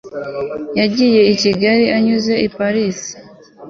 [0.79, 2.99] yagiye i kigali anyuze i paris